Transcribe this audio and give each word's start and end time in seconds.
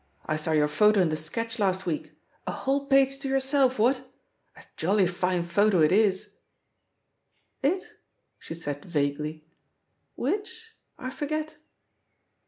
"I 0.25 0.35
saw 0.35 0.53
your 0.53 0.67
photo 0.67 0.99
in 0.99 1.09
the 1.09 1.15
Sketch 1.15 1.59
last 1.59 1.85
week— 1.85 2.13
a 2.47 2.51
whole 2.51 2.87
page 2.87 3.19
to 3.19 3.27
yourself, 3.27 3.77
what! 3.77 4.07
A 4.55 4.63
jollj 4.75 5.07
fine 5.07 5.43
photo 5.43 5.79
it 5.81 5.91
isl" 5.91 6.25
•Itf' 7.63 7.83
she 8.39 8.55
said 8.55 8.83
vaguely, 8.83 9.45
"Which? 10.15 10.73
I 10.97 11.11
forget. 11.11 11.57